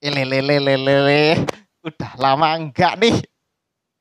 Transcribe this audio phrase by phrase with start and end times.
[0.00, 1.44] Lelelelelele.
[1.84, 3.20] Udah lama enggak nih.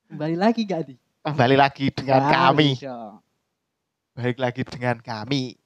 [0.07, 0.95] Kembali lagi gak di?
[1.19, 2.79] Kembali lagi dengan kami.
[2.79, 3.19] dong.
[4.15, 5.59] Balik lagi dengan kami.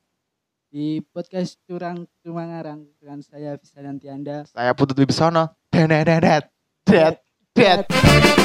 [0.73, 4.41] Di podcast Curang Cuma Ngarang dengan saya Bisa Nanti Anda.
[4.49, 5.53] Saya Putut Wibisono.
[5.69, 7.21] Dedet dedet
[7.53, 8.42] dedet.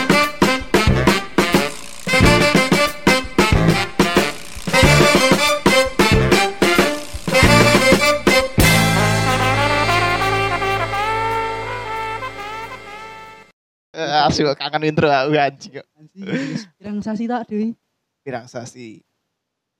[14.28, 15.86] Eh, Asyik kangen intro aku anjing kok.
[16.76, 17.72] Pirang sasi tak Dewi?
[18.20, 19.00] Pirang sasi.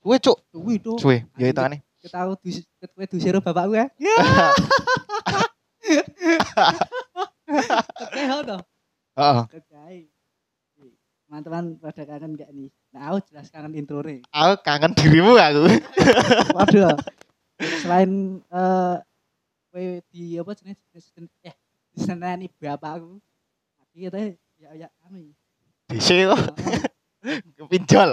[0.00, 0.40] Suwe cuk.
[0.48, 0.96] Tuwi tuh.
[0.96, 1.28] Suwe.
[1.36, 1.84] Ya itu aneh.
[2.00, 3.92] Ketahu dus ketwe dusiro bapakku ya.
[7.98, 8.60] Kekeho toh.
[9.20, 9.44] Heeh.
[9.52, 9.98] Kekai.
[11.28, 12.72] Teman-teman pada kangen gak nih?
[12.96, 14.24] Nah, aku jelas kangen intro nih.
[14.32, 15.68] Aku kangen dirimu aku.
[16.56, 16.96] Waduh.
[17.84, 18.96] Selain eh
[19.68, 20.80] kowe di apa jenenge
[21.44, 21.52] eh
[21.92, 23.20] diseneni bapakku.
[23.88, 24.28] Tapi katanya
[24.60, 25.32] ya ya kami.
[25.88, 26.40] Disi kok
[27.72, 28.10] pinjol.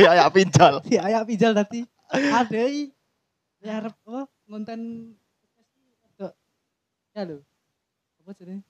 [0.00, 0.80] Ya ya pinjol.
[0.88, 1.84] Si ayak pinjal tadi.
[2.08, 2.64] Ada.
[3.60, 4.24] Ya arep apa
[6.18, 6.28] rada
[7.12, 7.38] ya lho.
[8.24, 8.64] Apa jenenge?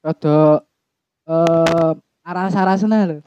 [0.00, 0.64] Rada
[1.28, 1.92] eh
[2.24, 3.18] aras-arasna lho.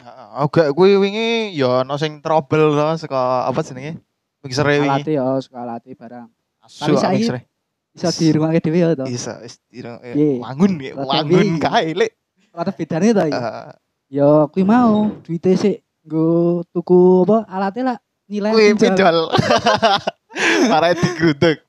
[0.42, 4.02] Oh gak kuwi wingi ya ono sing trouble to saka apa jenenge?
[4.42, 5.06] Mixere wingi.
[5.06, 6.28] Alate ya, suka alate barang.
[6.66, 7.46] Asu mixere.
[7.94, 9.06] Bisa dirungake dhewe ya to.
[9.06, 10.42] Bisa wis eh, Piye?
[10.42, 12.17] wangun ya, wangun kae lek.
[12.58, 13.38] Rada bedane to iki.
[13.38, 13.72] Eh,
[14.08, 19.30] Ya kuwi mau duite sik nggo tuku apa alate lah nilai Kuwi pinjol.
[20.72, 21.60] Parah digruduk.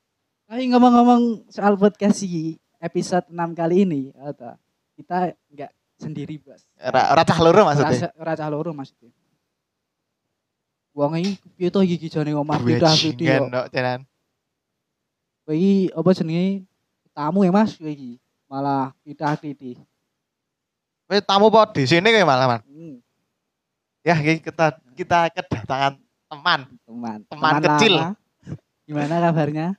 [0.49, 4.55] Tapi ngomong-ngomong soal podcast iki episode 6 kali ini ya toh,
[4.95, 6.63] kita enggak sendiri bos.
[6.79, 8.09] Ora ora cah loro maksudnya.
[8.17, 9.11] Ora cah loro maksudnya.
[10.95, 12.95] Wong iki piye to iki jane omah pindah
[13.51, 14.07] no jalan.
[15.43, 16.65] Kowe iki apa jenenge
[17.11, 18.23] tamu ya Mas kowe iki.
[18.47, 19.75] Malah pindah titi.
[21.09, 22.61] Wis tamu po di sini kayak malah man.
[22.69, 22.97] Hmm,
[24.05, 25.97] Ya kita kita kedatangan
[26.29, 26.61] teman.
[26.85, 27.19] teman.
[27.29, 27.95] Teman kecil.
[27.97, 28.13] lama.
[28.85, 29.77] Gimana kabarnya?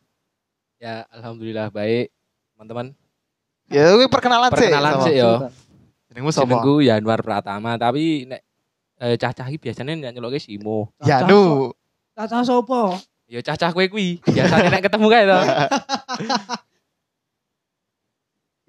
[0.78, 2.14] Ya, alhamdulillah baik,
[2.53, 2.94] teman-teman.
[3.70, 4.70] Ya kuwi perkenalan sih.
[4.70, 5.50] Perkenalan sih ya.
[6.09, 6.46] Jenengmu sapa?
[6.46, 8.42] Jenengku Yanwar Pratama, tapi nek
[8.98, 10.94] eh, cacah iki biasanya nek nyeloke Simo.
[11.06, 11.74] Ya nu.
[12.14, 12.98] Caca sopo?
[13.30, 14.22] Ya cacah kowe kuwi.
[14.26, 15.40] Biasanya nek ketemu kae to.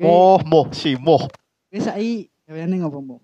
[0.01, 1.29] Moh moh si moh.
[1.69, 3.17] Kowe saiki gaweane ngopo mo?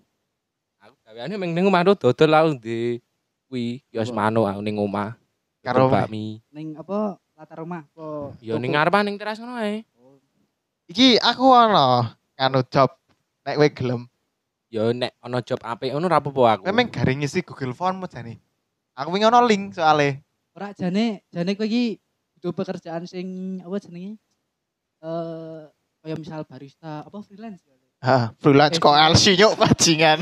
[0.79, 3.03] Aku gaweane meng ning omah tuh dodol aku di
[3.51, 5.19] kuwi kios mano aku ning omah.
[5.67, 6.39] Karo bakmi.
[6.55, 8.39] Ning apa latar rumah apa?
[8.39, 8.79] Ya ning toko?
[8.79, 9.83] ngarepan ning teras ngono ae.
[10.87, 12.07] Iki aku ono
[12.39, 12.95] anu job
[13.43, 14.03] nek kowe gelem.
[14.71, 16.63] Ya nek ana job apik ngono ra apa-apa aku.
[16.71, 18.39] Memang garing ngisi Google Form jane.
[18.95, 20.23] Aku wingi ono link soalnya.
[20.55, 21.99] Ora jane jane kowe iki
[22.39, 24.23] butuh pekerjaan sing apa jenenge?
[25.03, 25.67] Eh
[26.07, 27.75] kayak misal barista apa freelance ya?
[28.05, 30.21] Hah, freelance kok LC nyuk bajingan.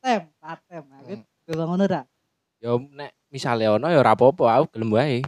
[0.00, 0.32] Time.
[0.40, 0.56] Nah,
[1.04, 2.08] kowe doang ngono ra?
[2.56, 5.20] Ya nek misale ana ya ra apa-apa aku gelem wae.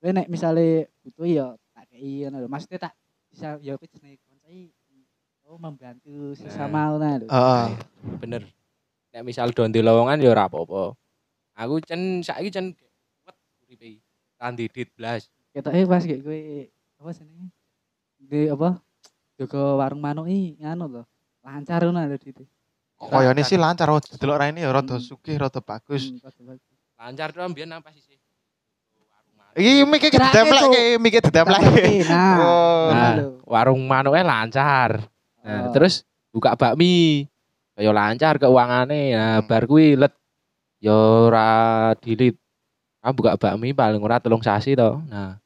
[0.00, 1.46] Kowe nek misale butuh ya
[1.76, 2.48] tak kei ngono lho.
[2.48, 2.96] Maksudnya tak
[3.28, 4.72] bisa ya kowe jenenge koncai
[5.44, 7.26] oh membantu sesama ngono lho.
[7.28, 7.66] Heeh.
[8.16, 8.42] Bener.
[9.12, 10.96] Nek misal donde lowongan ya ora apa-apa.
[11.60, 12.72] Aku cen saiki cen
[13.28, 13.36] kuat
[13.68, 14.00] uripe.
[14.40, 15.28] Kandidit blas.
[15.52, 16.40] Ketoke pas kayak kowe
[17.04, 17.52] apa jenenge?
[18.24, 18.80] Di apa?
[19.36, 21.02] Jaga warung manuk iki nganu lho.
[21.44, 22.40] Lancar ngono lho Dit.
[22.96, 25.04] Koyone sih lancar oh delok raine ya rada Hmm.
[25.04, 26.08] sugih rada bagus.
[26.96, 28.16] Lancar tuh mbiyen apa sih sih?
[29.56, 30.72] Iki mikir Cuk.
[30.72, 31.20] iki mikir.
[31.24, 31.48] Tapi,
[32.08, 32.88] Nah, Oh.
[32.92, 33.28] Nah, lho.
[33.44, 35.04] warung manuknya lancar.
[35.44, 35.72] Nah, Oh.
[35.72, 37.24] terus buka bakmi.
[37.76, 39.12] Ya lancar keuangane.
[39.12, 39.48] Nah, Hmm.
[39.48, 40.12] bar kuwi let
[40.80, 42.36] ya ora dilit.
[43.04, 45.00] Aku buka bakmi paling ora telung sasi to.
[45.08, 45.36] Nah,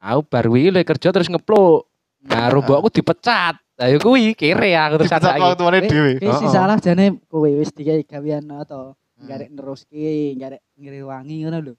[0.00, 1.88] aku bar kuwi kerja terus ngepluk.
[2.22, 3.56] Nah, robokku dipecat.
[3.74, 5.40] Lah ya kuwi kere aku terus Dipecat saiki.
[5.40, 6.12] waktu mana Kowe- dhewe.
[6.20, 6.48] Heeh.
[6.48, 9.24] salah jane kowe wis digawe gawean atau Hmm.
[9.26, 10.00] garek neruski,
[10.34, 11.74] garek ngrewangi ngono lho.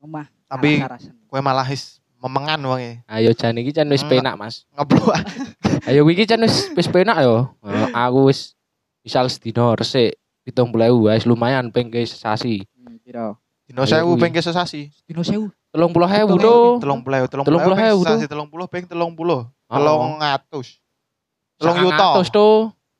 [0.00, 0.26] Omah.
[0.48, 0.82] Tapi-.
[1.24, 3.06] Kowe malah is memengan wonge.
[3.06, 4.10] Ayo jan iki jan wis Hmm.
[4.12, 4.66] penak, Mas.
[4.72, 5.14] Ngeblok.
[5.88, 7.54] Ayo iki jan wis wis penak yo.
[7.92, 8.58] Aku wis
[9.00, 10.74] misal sedina resik 70.000
[11.04, 12.66] wis lumayan ping ke sasi.
[12.74, 13.38] Hmm, piro?
[13.62, 14.20] Dino Ayo 1000 kuwi.
[14.20, 14.90] ping ke sesasi.
[15.04, 15.54] Dino sewu.
[15.70, 16.50] 30.000 Telung to.
[16.50, 16.80] ewu.
[16.80, 19.46] 30 30 Telung puluh ewu, sesasi 30 ping 30.
[19.68, 20.16] Oh.
[20.16, 21.60] 300.
[21.60, 22.08] Telung yuta.
[22.16, 22.48] Terus to.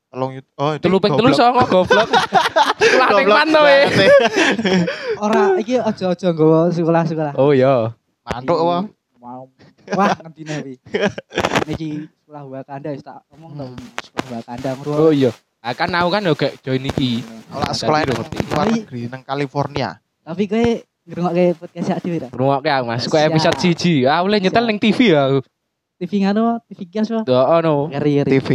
[0.08, 0.50] Telung yuta.
[0.56, 1.30] Oh, itu Telu telu
[1.64, 2.08] goblok.
[2.78, 4.08] Sekolah ning banget sih.
[5.20, 7.32] Ora iki aja-aja nggawa sekolah-sekolah.
[7.40, 7.92] Oh iya.
[8.24, 8.88] Mantuk apa?
[9.18, 9.48] Mau.
[9.96, 10.74] Wah, ngentine wi.
[11.72, 13.66] Iki sekolah Wakanda wis tak omong to.
[14.04, 14.92] Sekolah Wakanda ngro.
[14.92, 15.32] Oh iya.
[15.58, 17.24] Ah kan aku kan yo gak join iki.
[17.50, 18.36] Ora sekolah nang ngerti.
[18.44, 19.88] luar Tapi- negeri nang California.
[20.24, 20.66] Tapi kowe
[21.08, 22.28] ngrungokke podcast dhewe ta?
[22.28, 23.04] Ngrungokke aku Mas.
[23.08, 23.32] Siap.
[23.32, 23.58] episode
[24.04, 24.04] 1.
[24.04, 25.40] Ah oleh nyetel ning TV ya aku.
[25.98, 27.26] TV nganu, TV gas wah.
[27.26, 27.90] Tuh ono.
[27.90, 28.30] Ngeri ngeri.
[28.38, 28.48] TV.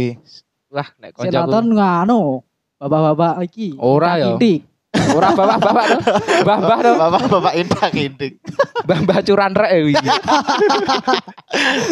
[0.72, 2.40] Wah, nek Sing nonton nganu.
[2.80, 3.76] Bapak-bapak iki.
[3.76, 4.32] Ora ya.
[4.32, 4.64] Indik.
[5.12, 5.98] Ora bapak-bapak to.
[6.42, 6.92] Mbah-mbah to.
[6.96, 8.32] Bapak-bapak indah kindik.
[8.88, 10.08] Mbah-mbah curan rek ya iki.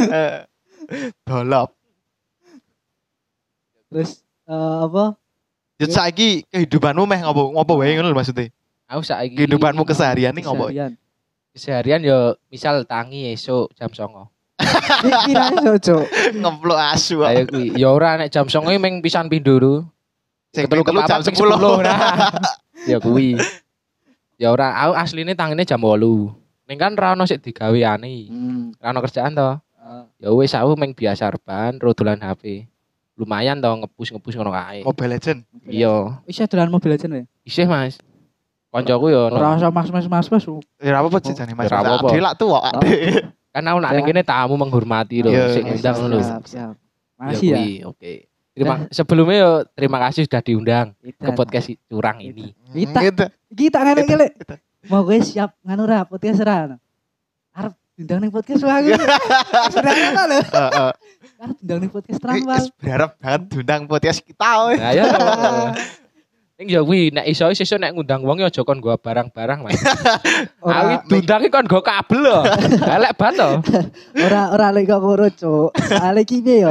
[0.09, 0.35] Eh,
[1.29, 1.77] Dolop.
[3.93, 5.05] Terus eh, apa?
[5.77, 8.49] Jadi saiki kehidupanmu meh ngopo ngopo wae ngono lho maksudnya.
[8.89, 10.73] Aku saiki Kehidupanmu keseharian nih ngopo?
[10.73, 10.93] Keseharian.
[11.53, 12.19] Seharian yo
[12.49, 14.32] misal tangi esuk jam 09.00.
[14.59, 16.03] Kira cocok.
[16.33, 17.23] Ngeplok asu.
[17.23, 17.75] Ayo kuwi.
[17.75, 19.75] Ya ora nek jam 09.00 meng pisan pindho lho.
[20.53, 21.49] Sing telu jam kepapat ping 10.
[21.49, 21.99] 10 nah.
[22.91, 23.39] Ya kuwi.
[24.37, 25.99] Ya ora aku asline tangine jam 8.
[26.67, 28.29] Ning kan ra ono sik digaweane.
[28.29, 28.75] Hmm.
[28.77, 29.49] Ra ono kerjaan to.
[29.79, 32.67] eh, Ya wis aku meng biasa reban ro dolan HP.
[33.13, 34.83] Lumayan to ngepus-ngepus ngono kae.
[34.83, 35.41] Mobile Legend.
[35.65, 37.29] Iya, Bisa dolan mobil aja nih.
[37.43, 38.01] isih Mas.
[38.73, 39.61] Koncoku yo Ora ono.
[39.61, 40.49] usah mas-mas mas-mas.
[40.81, 41.69] Ya apa sih jane Mas?
[41.69, 42.09] Ya, ra apa-apa.
[42.09, 42.61] Ade lak tuwa.
[43.53, 43.97] Kan aku nak Ya.
[43.97, 45.45] ning kene tamu menghormati lho, Iya.
[45.53, 46.19] sing ngundang lho.
[46.19, 46.73] Siap, siap.
[46.73, 47.61] Ya Makasih ya.
[47.87, 48.13] Oke.
[48.53, 51.33] Terima sebelumnya yo terima kasih sudah diundang ke Kita.
[51.33, 52.53] podcast curang ini.
[52.69, 52.99] Kita.
[53.01, 53.25] Gitu.
[53.55, 54.11] Kita ngene Kita.
[54.11, 54.27] kele.
[54.85, 56.77] Mau gue siap nganu ra podcast ra.
[57.53, 58.93] Arep diundang ning podcast wae.
[59.73, 60.39] Sudah ngono lho.
[60.43, 60.91] Heeh.
[61.39, 62.65] Arep diundang ning podcast Wis Tranwal.
[62.77, 64.51] berharap banget diundang podcast kita.
[64.75, 65.05] Nah, ya.
[66.63, 69.83] Ning ya kuwi nek iso sesuk nek ngundang wong ya aja kon gua barang-barang, Mas.
[70.63, 72.39] Ora Aku diundangi kon nggo kabel lho.
[72.87, 73.51] Elek banget to.
[74.31, 75.75] ora ora lek kok ngono, Cuk.
[75.91, 76.71] Ale iki piye yo?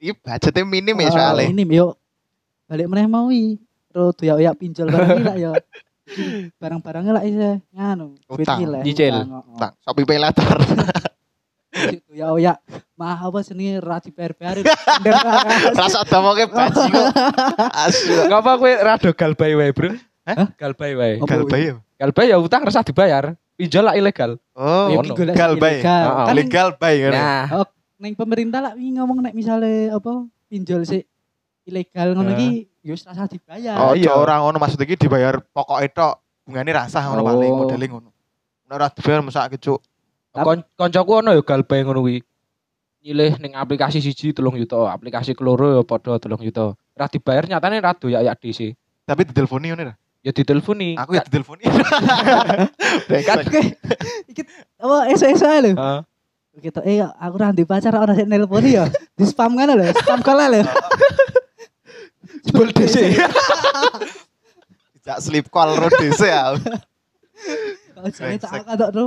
[0.00, 1.52] Iki budgetnya minim ya soalnya.
[1.52, 2.00] Ini yo.
[2.64, 3.60] Balik meneh mau wi.
[3.92, 5.52] Ro doyak-oyak pinjol barang iki lah yo.
[6.08, 8.16] Iki Barang-barangnya lah isih nganu.
[8.32, 9.16] Utang, iki nyicil.
[9.20, 11.04] utang, oh, oh.
[11.76, 12.08] Shopee Pay Later.
[12.08, 12.56] Doyak-oyak
[12.96, 14.56] mah apa jenenge ra dibayar-bayar.
[15.78, 17.06] Rasa domoke bajingan.
[17.76, 18.12] Asu.
[18.26, 19.90] Ngapa kowe rada galbay wae, Bro?
[20.26, 20.48] Hah?
[20.56, 21.12] Galbay wae.
[21.20, 21.74] Apa Galbay ya?
[21.96, 23.36] Galbay ya utang rasa dibayar.
[23.56, 24.36] Pinjol lah ilegal.
[24.52, 26.04] Oh, Ya, golek Legal, ilegal.
[26.04, 26.26] Heeh.
[26.28, 27.12] Kan legal bay kan.
[27.16, 27.44] Nah,
[27.96, 31.08] ning pemerintah lah wingi ngomong nek misale apa pinjol sik
[31.64, 32.36] ilegal ngono Ya.
[32.36, 32.48] iki
[32.84, 33.80] yo wis rasa dibayar.
[33.80, 34.08] Oh, iya.
[34.08, 36.04] iya orang ngono maksud iki dibayar pokok itu
[36.44, 37.26] bungane rasa ngono Oh.
[37.32, 38.10] paling modeling ngono.
[38.68, 39.80] Ora dibayar mesak kecuk.
[40.44, 42.20] Kon koncoku ono ya galbay ngono kuwi.
[43.06, 46.74] Nyilih ning aplikasi siji telung juta, aplikasi keloro ya padha telung juta.
[46.98, 48.74] Ra dibayar nyatane ra doyak-yak DC.
[49.06, 49.94] Tapi diteleponi ngono ta?
[50.26, 50.98] Ya diteleponi.
[50.98, 51.64] Aku ya diteleponi.
[53.30, 53.62] kan Oke.
[54.26, 54.42] Iki
[54.82, 55.72] apa esok-esok ae lho.
[55.78, 56.00] Heeh.
[56.56, 58.90] Gitu eh aku ra ndek pacar ora sik nelponi ya.
[59.14, 60.66] Di spam kan lho, spam call lho.
[62.42, 63.14] Jebol DC.
[64.98, 66.58] Tidak sleep call ro DC ya.
[67.94, 69.04] Kalau jane tak angkat tok, Bro.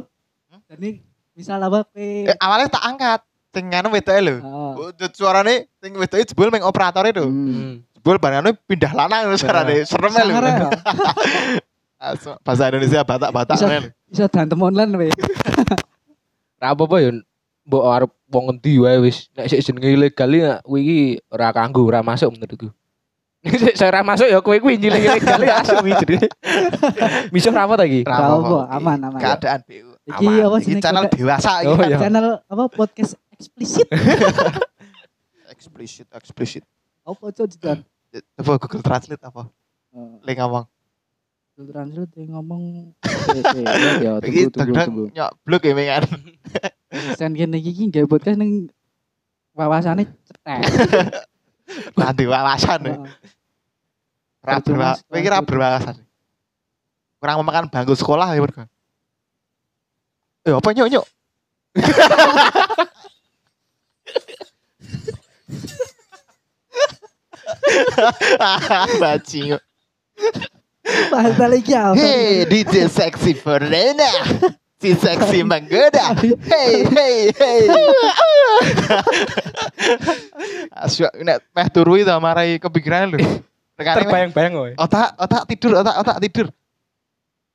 [0.50, 0.62] Hmm?
[0.72, 0.90] Jadi
[1.40, 3.22] misal apa pe Eh, awalnya tak angkat.
[3.50, 4.36] Sing nganu wedoke lho.
[4.44, 4.92] Oh.
[5.16, 7.26] Suarane sing wedoke jebul meng operatore lho.
[7.26, 7.50] Hmm.
[7.50, 7.74] Hmm.
[7.96, 9.88] Jebul barangane pindah lanang lho suarane.
[9.88, 10.20] Serem lho.
[10.20, 10.70] Sangar ya.
[12.00, 13.66] Asu, Bahasa Indonesia batak-batak Bisa.
[13.72, 13.90] lho.
[14.12, 15.08] Iso dantem online we.
[16.60, 17.16] Ra apa-apa ya
[17.64, 21.00] mbok arep wong ngendi wae wis nek sik jenenge ilegal ya kuwi iki
[21.30, 22.70] ora kanggo ora masuk menurutku.
[23.46, 26.28] Nek saya ora masuk ya kowe kuwi ilegal ya iki jenenge.
[27.34, 28.04] Misuh ra apa ta iki?
[28.04, 29.20] Ra apa, aman, aman.
[29.22, 29.89] Keadaan BU.
[30.10, 31.70] Iki apa Iki jenenge channel kode- dewasa iki.
[31.70, 31.98] Oh, iya.
[32.02, 33.88] Channel apa podcast eksplisit.
[35.54, 36.64] Explicit, explicit.
[37.04, 37.84] Apa cok jidan?
[38.38, 39.50] Apa Google Translate apa?
[40.24, 40.66] Link ngomong.
[41.58, 42.62] Google Translate yang ngomong
[43.60, 45.04] ya, ya tunggu tunggu tunggu.
[45.12, 46.04] nyok blok ya mengan.
[47.20, 48.72] Sen kene iki iki gawe podcast ning
[49.52, 50.62] wawasane cetek.
[52.00, 52.96] Nanti wawasan ya.
[55.06, 55.96] Kowe ra berwawasan.
[57.20, 58.64] Kurang memakan bangku sekolah ya mergo.
[60.50, 61.06] Eh apa nyok nyok?
[69.02, 69.62] Bajingan.
[71.10, 71.94] Bahasa lagi apa?
[71.96, 74.10] Hey, DJ Sexy Verena.
[74.80, 76.16] Si seksi menggoda.
[76.48, 77.62] Hey, hey, hey.
[80.88, 83.20] Asyik nek meh turu itu marai kepikiran lho.
[83.76, 86.48] Rekane meh- Terbayang-bayang otak otak tidur, otak otak tidur.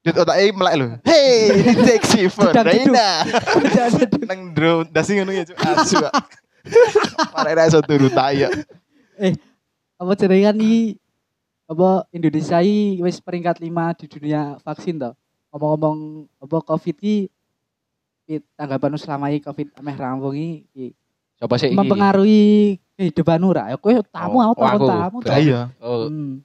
[0.05, 0.89] Dit otak e melek lho.
[1.01, 1.49] Hey,
[1.81, 2.93] Sedang tidur.
[2.93, 3.09] Verena.
[4.29, 5.57] Nang ndro dasi ngono ya, Cuk.
[5.57, 6.05] Asyik.
[7.33, 8.53] Marai ra iso turu tayo.
[9.95, 11.01] Apa jenenge kan iki
[11.65, 15.17] apa Indonesia iki wis peringkat 5 di dunia vaksin toh.
[15.49, 15.97] Ngomong-ngomong
[16.37, 17.17] apa Covid iki
[18.25, 20.93] iki tanggapan selama ini Covid ameh rampung iki
[21.35, 21.77] Coba sih iki.
[21.77, 22.45] mempengaruhi
[22.95, 23.73] kehidupanmu ra?
[23.73, 24.85] Ya kowe tamu Oh, aku aku.
[24.85, 25.61] tamu Lah iya.
[25.81, 26.45] Oh, Hmm.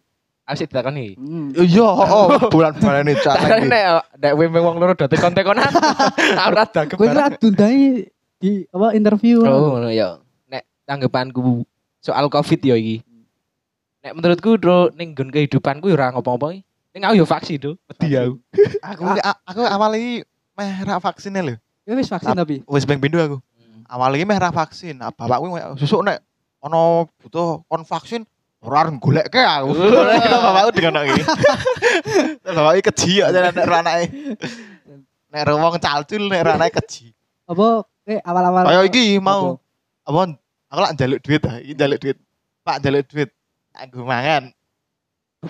[0.49, 1.13] Asik takoni.
[1.13, 1.53] Hmm.
[1.53, 3.61] Iya, oh, bulan-bulan ini cara.
[3.61, 3.83] nek
[4.17, 5.69] nek wemeng wong loro dadi kontek-konan.
[6.49, 6.97] Ora dagem.
[6.97, 8.09] Kowe kira dundai
[8.41, 9.45] di apa interview.
[9.45, 10.17] Oh, ngono ya.
[10.49, 11.61] Nek tanggapanku
[12.01, 13.05] soal Covid ya iki.
[14.01, 16.57] Nek menurutku bro ning nggon kehidupanku ya ora ngopo-ngopo.
[16.57, 16.61] iki.
[16.97, 17.71] Ning aku ya vaksin do.
[17.93, 18.33] Wedi aku.
[18.81, 19.03] Aku
[19.45, 20.25] aku awal iki
[20.57, 21.55] meh ra vaksinnya lho.
[21.85, 22.65] Kowe wis vaksin tapi.
[22.65, 23.37] Wis ping pindho aku.
[23.85, 24.97] Awal iki meh ra vaksin.
[24.97, 26.25] Nah, bapakku susuk nek
[26.65, 28.25] ono butuh kon vaksin
[28.59, 29.71] ora arep goleke aku.
[30.43, 31.23] bapakku dengan iki.
[32.43, 34.07] Terus bapakku keji kok nek ora anake.
[35.31, 37.15] Nek wong calcul nek ora anake keji.
[37.47, 39.57] Apa eh awal-awal Kaya iki mau
[40.03, 40.35] apa
[40.69, 42.17] aku lak njaluk duit ah, iki njaluk duit.
[42.65, 43.29] Pak njaluk duit.
[43.79, 44.51] Aku mangan.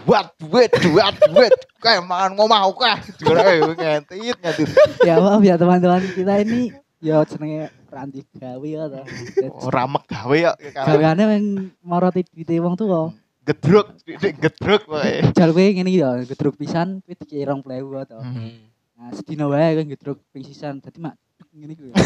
[0.06, 1.54] Buat duit, buat duit.
[1.82, 2.94] Kayak mangan ngomah oke.
[3.18, 4.70] Diore ngentit ngentit.
[5.02, 6.70] ya maaf ya teman-teman kita ini
[7.02, 9.02] ya jenenge ranti gawe ya to.
[9.68, 10.56] Ora gawe kok.
[10.74, 11.46] Gaweane yang
[11.82, 13.10] moroti duite wong tuwa.
[13.44, 15.34] Gedruk, dik gedruk pokoke.
[15.34, 18.20] Jal kowe ngene to, gedruk pisan kowe dikei 20.000 to.
[18.22, 18.70] Hmm.
[18.94, 20.78] Nah, sedina wae kowe gedruk ping sisan.
[20.78, 21.18] Dadi mak
[21.54, 21.84] ngene iki.
[21.90, 21.94] lho.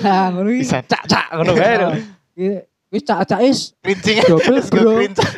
[0.00, 0.64] Nah, ngono iki.
[0.64, 1.74] Bisa Cak cak ngono kae.
[1.76, 1.88] lho.
[2.36, 2.48] Iki
[2.90, 4.18] wis cak-cak is Krincing.
[4.26, 4.92] double bro.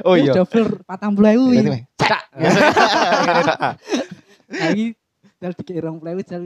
[0.09, 0.33] Oh iya.
[0.33, 1.78] double 40.000 iki.
[2.00, 2.23] Cak.
[4.52, 4.87] Nah, iki
[5.38, 6.42] dal dikei 20.000 jal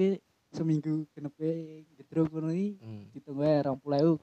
[0.57, 1.49] seminggu genepe
[2.01, 3.05] gedruk ngono iki Hmm.
[3.13, 4.17] ditung wae 20.000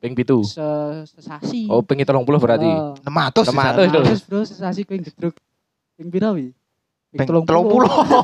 [0.00, 0.44] Ping pitu.
[0.44, 0.60] se
[1.08, 1.64] sesasi.
[1.68, 2.68] Oh, ping 30 berarti.
[2.68, 2.92] Oh.
[3.04, 4.00] 600 600 lho.
[4.04, 5.34] Terus bro sesasi kowe gedruk
[5.96, 6.52] ping pira wi?
[7.08, 7.44] Ping 30.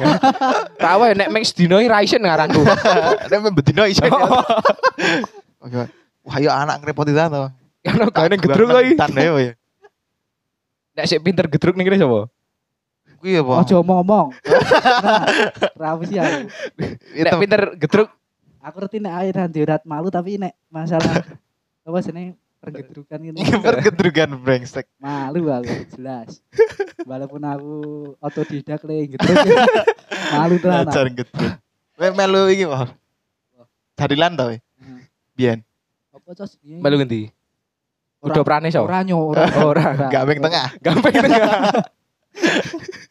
[0.84, 2.60] Tahu nek meng sedino iki raisen ngaranku.
[3.30, 4.04] Nek bedino iso.
[5.64, 5.88] Oke.
[6.20, 7.48] Wah, yo anak ngrepoti ta to.
[7.80, 8.92] Karena gane gedruk lagi.
[9.00, 9.56] Tan ya.
[10.96, 12.28] Nek sik pinter gedruk ning kene sapa?
[13.20, 13.52] Kuwi apa?
[13.60, 14.32] Ojo omong-omong.
[15.76, 16.48] Ra sih aku.
[17.20, 18.08] Nek pinter gedruk
[18.60, 21.24] Aku ngerti nek ae nanti urat malu tapi nek masalah
[21.80, 24.84] apa jenenge pergedrukan ini Ini pergedrukan brengsek.
[25.00, 26.44] malu aku jelas.
[27.08, 27.76] Walaupun aku
[28.20, 29.36] otodidak le gedruk.
[30.36, 30.84] malu tenan.
[30.84, 31.56] Ajar gedruk.
[31.96, 32.84] Kowe melu iki wae.
[33.96, 34.44] Carilan to.
[34.52, 34.56] we?
[34.76, 35.00] Hmm.
[35.32, 35.58] Biyen.
[36.12, 36.84] Apa cos jenenge?
[36.84, 37.32] melu ngendi?
[38.20, 38.84] Udah prane so.
[38.84, 39.48] Ora nyo, ora.
[39.64, 40.12] Ora.
[40.12, 40.68] Tengah.
[40.84, 41.48] Gampang tengah.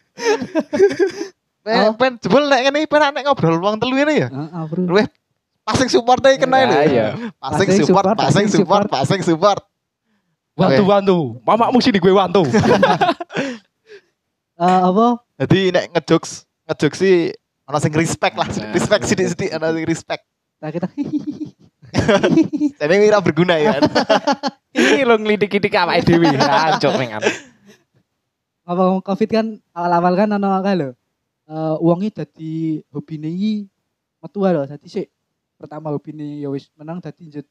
[1.60, 4.30] Pen pen jebul nek ngene pen nek ngobrol wong telu ini ya.
[4.32, 4.82] Heeh, Bro.
[4.90, 5.08] Luwih
[5.70, 6.74] passing support ae kena lho.
[6.74, 7.08] Nah, iya.
[7.38, 9.62] Passing support, passing passing support, passing support.
[10.58, 11.20] Wantu wantu.
[11.46, 12.44] Mamamu sini gue wantu.
[14.60, 15.24] Eh, apa?
[15.40, 17.16] Jadi nek ngejokes, ngejokes sih
[17.70, 18.74] ana sing respect lah, Nah.
[18.76, 20.26] respect sithik-sithik ana sing respect.
[20.60, 20.90] Nah, kita
[22.80, 23.80] Jadi ini ora berguna ya.
[24.78, 26.30] Ini lo ngelidik-lidik awake dhewe.
[26.38, 27.24] Hancur ning kan.
[28.70, 30.90] Ngomong covid kan awal-awal kan ana kae lho.
[31.50, 33.66] Eh wonge dadi hobine iki
[34.22, 34.70] metu ae lho.
[34.70, 35.10] Dadi sik
[35.58, 37.48] pertama hobine ya wis menang dadi njut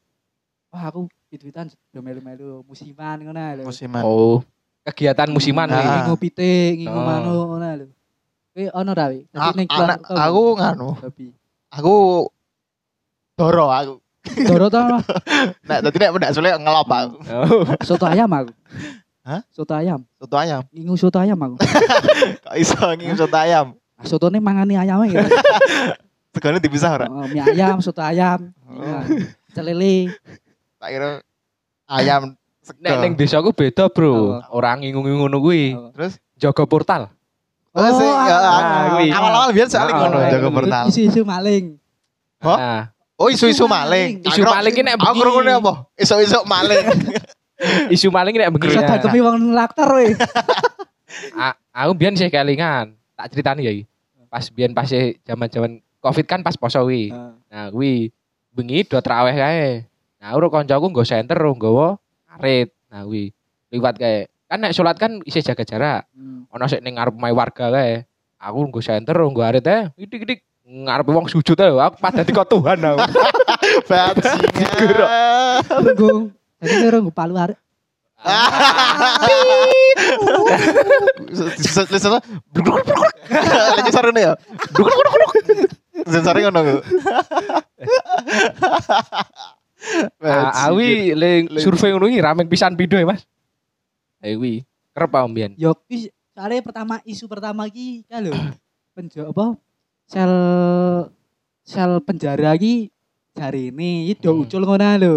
[0.71, 3.63] wah aku pit-pitan do melu-melu musiman ngono lho.
[3.67, 4.01] Musiman.
[4.07, 4.39] Oh,
[4.87, 6.07] kegiatan musiman Nah.
[6.07, 6.15] nih.
[6.15, 7.03] Pite, ngingu Oh.
[7.03, 7.85] manu ngono ae lho.
[8.55, 9.27] Kowe ono ra wi?
[10.09, 11.35] Aku nganu, hobi.
[11.69, 11.93] aku
[13.35, 13.95] doro aku.
[14.47, 14.79] Doro to?
[15.67, 17.17] Nek dadi nek ndak sulit ngelop aku.
[17.83, 18.51] Soto ayam aku.
[19.21, 19.41] Hah?
[19.49, 20.01] Soto ayam.
[20.15, 20.61] Soto ayam.
[20.71, 21.55] Ngingu soto ayam aku.
[22.45, 23.75] Kok iso nging soto ayam?
[23.99, 25.27] Ah, Sotone mangani ayame gitu.
[26.33, 27.05] Segone dipisah ora?
[27.09, 29.01] Oh, mie ayam, soto ayam, Oh.
[29.51, 30.13] celele.
[30.77, 31.09] Tak kira
[31.85, 32.37] ayam
[32.79, 33.19] Nek ning sego.
[33.19, 34.37] desaku beda, Bro.
[34.37, 34.53] Apa?
[34.53, 35.73] Orang ngingung-ngingung ngono kuwi.
[35.73, 35.89] Oh.
[35.91, 37.09] Terus Jaga portal.
[37.73, 38.59] Oh, sih, ya, ah,
[38.93, 39.09] kuwi.
[39.09, 40.83] awal-awal biasa saling Ah, ngono ah, jaga portal.
[40.87, 41.65] Isu-isu maling.
[42.39, 42.93] Hah?
[43.19, 44.21] Oh, isu-isu maling.
[44.23, 45.19] Isu maling ki nek Aku bengi.
[45.19, 45.73] krungune apa?
[45.97, 46.85] Isu-isu maling.
[47.93, 48.49] isu maling nek.
[48.55, 48.97] Bisa ya.
[48.99, 50.15] demi wong lakter we.
[51.79, 52.95] Aku biyen sih kelingan.
[53.15, 53.83] Tak ceritani ya iki.
[54.29, 54.87] Pas biyen pas
[55.25, 57.11] zaman-zaman Covid kan pas poso wi.
[57.51, 58.11] Nah, kuwi
[58.55, 59.83] bengi do traweh kae.
[60.19, 61.99] Nah, uro kancaku nggo senter nggawa
[62.39, 62.71] arit.
[62.87, 63.35] Nah, kuwi
[63.71, 64.27] liwat kae.
[64.47, 66.01] Kan nek salat kan isih jaga jarak.
[66.15, 66.47] Hmm.
[66.55, 68.07] Ono sik ning ngarep omahe warga kae.
[68.39, 69.91] Aku nggo senter nggo arit ae.
[69.99, 71.75] Idik-idik ngarep wong sujud ae.
[71.75, 72.99] Aku padha dikot Tuhan aku.
[73.89, 75.09] Bajingan.
[76.59, 77.33] Tadi kira gue palu
[83.79, 84.33] Lagi ya.
[86.09, 86.75] Sensore ngono ku.
[90.19, 93.23] Ah, awi le survei ngono iki rame pisan pindho ya, Mas.
[94.19, 95.55] Eh kuwi kerep apa mbiyen.
[95.55, 95.71] Yo
[96.35, 98.35] soalnya pertama isu pertama ki kan lho.
[98.91, 99.55] Penjo apa?
[100.11, 100.33] Sel
[101.63, 102.91] sel penjara ki
[103.31, 104.43] jari ini iki do Hmm.
[104.43, 105.15] ucul ngono lho.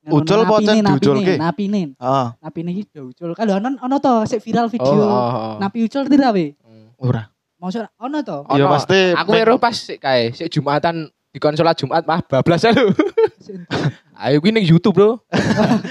[0.00, 1.34] Ucul apa cen diuculke?
[1.36, 2.26] Napine, Heeh.
[2.40, 3.36] napine iki do ucul.
[3.36, 4.96] Kan lho ono ono to sik viral Oh, video.
[4.96, 5.54] oh, oh.
[5.60, 6.56] Napi ucul tidak we?
[6.64, 6.88] Hmm.
[6.96, 7.28] Ora.
[7.60, 8.38] Maksud ono to.
[8.56, 8.72] Ya Ono.
[8.72, 12.90] pasti Aku weruh pas sik kae, sik Jumatan di salat Jumat mah bablas lho.
[14.24, 15.20] Ayo kuwi ning YouTube, Bro.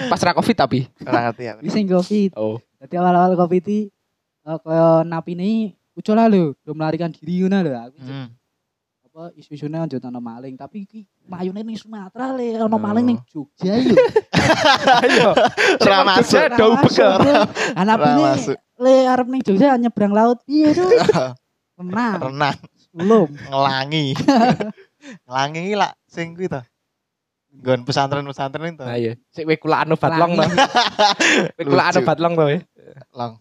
[0.10, 0.90] pas ra Covid tapi.
[1.02, 1.54] ora ngerti ya.
[1.70, 2.34] Sing covid.
[2.34, 2.58] Oh.
[2.82, 3.80] Jadi awal-awal covid iki
[4.44, 7.72] eh, kaya napine ucul lho, do melarikan diri ngono lho.
[7.78, 8.28] Aku cek Hmm.
[9.20, 12.80] Apa isu-isune lanjut ono maling, tapi iki mayune ning Sumatera le ono Oh.
[12.80, 13.92] maling ning Jogja lho.
[15.04, 15.36] Ayo.
[15.76, 16.40] Ora masuk.
[16.40, 18.58] Ora ini masuk.
[18.80, 20.88] le arep ning Jogja nyebrang laut piye tuh?
[21.80, 22.58] Tenang, Renang,
[22.96, 23.28] belum.
[23.52, 24.16] ngelangi.
[25.28, 26.64] Ngelangi iki lak sing kuwi to.
[27.60, 28.84] Nggon pesantren-pesantren itu.
[28.88, 30.44] Nah iya, sik kowe kulaan obat long to.
[31.60, 32.44] Kowe kulaan obat long to.
[32.48, 32.58] we.
[33.12, 33.36] Long.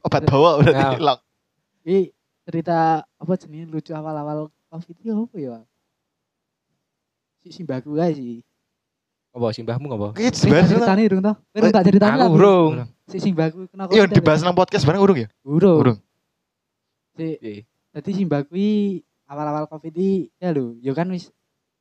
[0.00, 1.00] Obat bawa berarti Nah.
[1.12, 1.20] long.
[1.84, 2.08] Ini
[2.48, 5.56] cerita apa jenis lucu awal-awal covid itu apa ya?
[7.42, 8.42] Si simbaku aja sih.
[9.36, 10.08] Apa simbahmu apa?
[10.16, 10.72] Iki Sing dibahas to.
[10.80, 11.36] ceritanya dong toh.
[11.52, 12.72] Kowe tak ceritanya Aku urung.
[13.06, 15.28] Si simbaku kena Iya Covid dibahas nang podcast bareng urung ya?
[15.44, 15.78] Urung.
[15.78, 15.98] Urung.
[17.14, 17.62] Si Iya.
[17.92, 18.72] Dadi simbaku iki
[19.28, 21.32] awal-awal covid iki ya lho, ya kan wis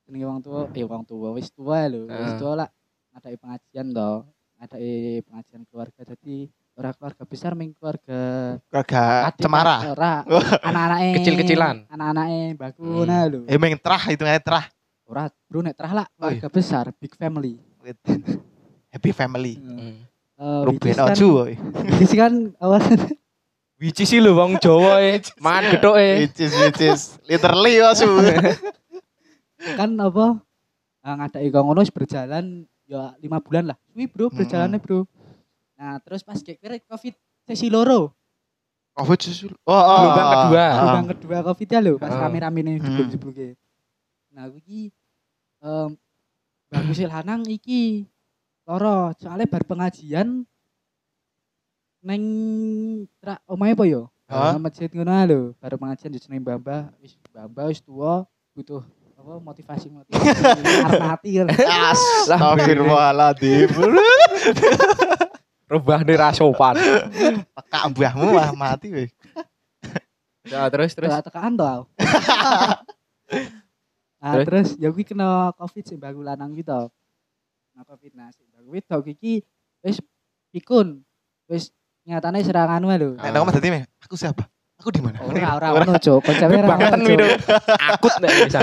[0.06, 2.39] jenenge wong tua, ya wong tua wis tua lho, wis Heeh.
[2.39, 2.70] tua lah
[3.15, 4.24] ada pengajian toh,
[4.60, 4.77] ada
[5.25, 8.20] pengajian keluarga jadi ora keluarga besar meng keluarga
[8.62, 9.75] Keluarga adik- cemara.
[9.88, 10.13] ora
[10.67, 11.75] anak-anake Kecil-kecilan.
[11.88, 13.05] anak-anake baku Hmm.
[13.05, 14.65] nah lho Eh meng terah itu ngai terah.
[15.05, 17.55] ora bro nek terah lah keluarga besar big family
[18.89, 19.55] Happy family.
[19.55, 20.08] Hmm.
[20.36, 21.51] Eh, Ruben kan- Oju.
[21.98, 22.84] is kan awas
[23.75, 25.20] Wici sih lho wong Jawa e.
[25.38, 26.10] Mangan gethuke.
[26.22, 28.08] Which is which is literally Oju.
[29.79, 30.39] kan apa
[31.01, 35.03] uh, ngadai kok ngono wis berjalan ya lima bulan lah suwi bro berjalannya bro
[35.75, 37.13] nah terus pas kira covid
[37.44, 38.12] sesi loro
[38.96, 39.51] Covid susul.
[39.67, 40.63] Oh, oh, Gelombang oh, kedua.
[40.63, 40.72] oh.
[40.72, 42.20] gelombang kedua covid ya lho pas Ah.
[42.25, 42.86] rame-rame nih Hmm.
[42.88, 43.60] jeblok-jebloknya
[44.32, 44.82] nah aku iki
[45.60, 45.91] em
[46.65, 48.08] bagus lanang iki
[48.63, 50.48] loro soalnya bar pengajian
[52.00, 52.24] neng
[53.20, 54.08] tra omahe apa yo?
[54.25, 56.58] Nang masjid ngono lho baru pengajian di seneng mbah
[57.03, 58.24] wis mbah wis tua
[58.55, 58.79] butuh
[59.15, 60.24] apa motivasi motivasi
[60.88, 61.48] arep mati kan
[61.91, 63.70] Astagfirullahaladzim.
[65.65, 66.75] Rubah nih rasopan.
[67.57, 69.10] Tekak mbahmu mah mati weh.
[70.45, 71.10] Ya terus terus.
[71.10, 71.86] terus tekan to aku.
[74.22, 74.45] nah Terus?
[74.45, 76.89] terus ya kuwi kena covid sing bagu lanang gitu
[77.77, 79.45] nah covid nah sing bagu wedok iki
[79.86, 80.01] wis
[80.50, 81.05] pikun
[81.45, 81.69] wis
[82.05, 84.50] nyatane serangan wae lho Nek dadi meh, aku siapa?
[84.81, 85.22] Aku di mana?
[85.22, 87.25] ora ora ngono cuk konsepnya ora Bangetan ngono, wido.
[87.25, 87.38] Cuk.
[87.86, 88.60] Akut nek bisa.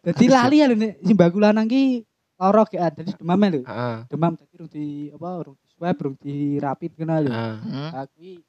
[0.00, 2.04] dadi lali ya lho nek sing bagu lanang ki
[2.40, 3.96] lara gak dadi demam lho Heeh.
[4.08, 7.56] demam dadi rung di apa rung di swab rung di rapid kena lho Heeh.
[7.60, 7.90] Hmm.
[7.92, 8.40] aku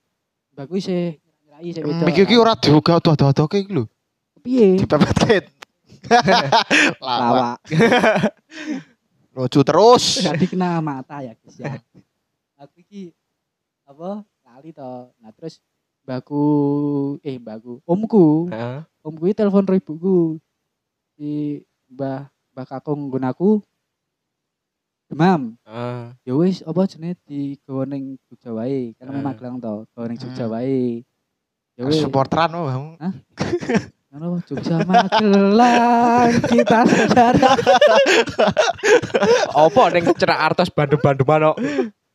[0.56, 2.08] bagus sih nyirai sih Hmm.
[2.08, 3.84] Iki iki ora diuga tuh-tuh iki lho.
[4.40, 5.52] piye Dipepet.
[7.04, 7.04] Lawak.
[7.04, 7.58] lawak
[9.36, 10.24] Lucu terus.
[10.24, 11.76] Jadi kena mata ya guys ya.
[12.56, 13.12] Aku iki
[13.84, 15.12] apa lali to.
[15.20, 15.60] Nah terus
[16.08, 16.40] mbakku
[17.20, 18.80] eh mbakku omku Heeh.
[19.04, 20.40] omku telepon ro ibuku
[21.20, 21.60] di
[21.92, 23.60] mbah mbah kakung nggonaku
[25.06, 26.02] demam Heeh.
[26.26, 29.22] ya wis apa jenenge di ning Jogja wae kan Hmm.
[29.22, 30.54] memang Magelang to gawa ning Jogja Hmm.
[30.58, 31.06] wae
[31.76, 32.90] ya wis Supporteran oh, kamu.
[34.10, 37.52] ngono Jogja Magelang kita saudara
[39.54, 41.58] Apa ning cerak artos bandem-bandeman kok.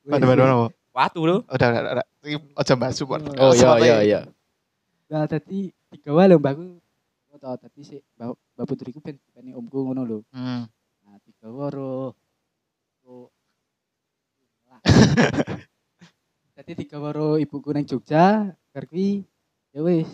[0.04, 0.66] Mana-mana apa?
[0.90, 1.36] Watu lho.
[1.46, 2.06] Udah udah udah.
[2.58, 3.22] Aja mbak support.
[3.38, 4.20] Oh iya iya iya.
[5.08, 6.78] Nah, tadi digawa lho mbakku.
[7.30, 8.34] Oh, tau tadi sih mbak
[8.66, 10.18] putriku ben ben omku ngono lho.
[10.34, 10.66] Hmm.
[11.04, 12.19] Nah, digawa ro ro
[16.56, 19.24] Tadi digawa ro ibuku nang Jogja, kuwi
[19.72, 20.08] ya wis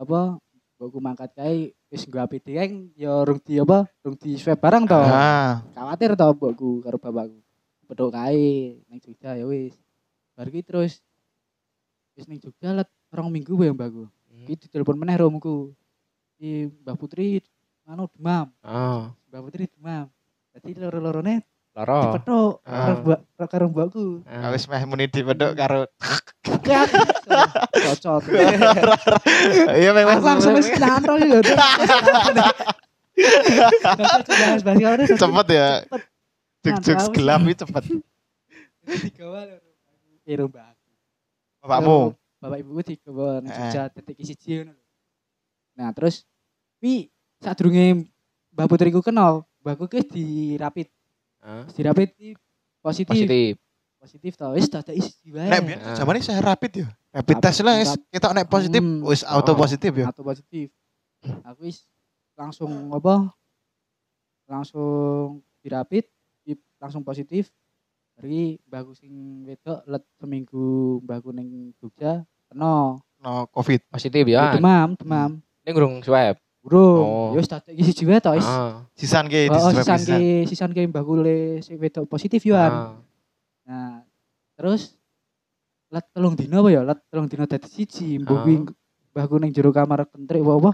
[0.00, 0.40] apa
[0.76, 4.84] mbokku mangkat kae wis nggo APD kan ya rung di apa rung di swab barang
[4.88, 4.98] to.
[4.98, 5.62] Ah.
[5.76, 7.38] Khawatir to mbokku karo bapakku.
[7.86, 9.76] Bedok kae nang Jogja ya wis.
[10.34, 11.04] Bar kuwi terus
[12.16, 14.08] wis ning Jogja let rong minggu wae mbakku.
[14.48, 15.76] Iki ditelepon meneh romku.
[16.42, 17.38] Mbak Putri
[17.86, 20.10] anu demam, Oh, Mbak Putri demam.
[20.50, 22.12] Dadi loro-lorone lara.
[22.12, 22.92] dipethuk Ah.
[22.92, 24.04] karo mbak karo mbakku.
[24.28, 24.52] Ah.
[24.52, 26.24] Wis meh muni dipedhok karo Kak.
[27.72, 28.22] Cocot.
[29.80, 31.40] Iya memang langsung wis nantro yo.
[35.16, 35.68] cepet ya.
[36.62, 37.84] Juk-juk gelap iki cepet.
[38.84, 39.40] Digawa
[40.48, 40.76] mbak.
[41.64, 42.14] Bapakmu.
[42.42, 43.70] Bapak ibuku digawa nang Eh.
[43.70, 44.84] Jogja detik siji ngono lho.
[45.78, 46.26] Nah, terus
[46.82, 47.08] wi
[47.38, 48.10] sadurunge
[48.52, 50.60] Mbak Putriku kenal, mbakku di
[51.68, 52.28] di rapid di
[52.78, 53.12] positif.
[53.12, 53.52] Positif.
[53.98, 55.46] Positif to, wis dadak isi wae.
[55.46, 56.88] Nek biyen zamane saya rapid ya.
[57.12, 59.02] Rapid test lah wis kita nek positif Hmm.
[59.02, 60.06] wis auto positif ya.
[60.08, 60.74] atau positif.
[61.44, 61.86] Aku wis
[62.34, 63.30] langsung apa?
[64.44, 67.48] Langsung dirapit, di- langsung positif.
[68.12, 70.62] Dari mbakku sing wedok let seminggu
[71.00, 73.86] mbakku ning Jogja kena No covid.
[73.88, 74.52] Positif ya.
[74.52, 75.38] demam, demam.
[75.62, 76.36] Ning urung swab.
[76.62, 77.02] Burung.
[77.02, 77.30] Oh.
[77.34, 78.46] Wis dadak iki siji wae to wis.
[78.46, 78.86] Ah.
[78.94, 80.14] Sisan ki di Oh, sisan sisan.
[80.14, 82.54] ke sisan ke mbakku le sing wedok positif yo.
[82.54, 82.94] Ah.
[83.66, 84.06] Nah,
[84.54, 84.94] terus
[85.90, 86.80] let telung dino apa ya?
[86.82, 88.22] Let telung dino dadi siji.
[88.22, 88.42] Mbok Ah.
[88.42, 88.54] kuwi
[89.12, 90.38] mbahku ning jero kamar kentrik.
[90.40, 90.72] Watan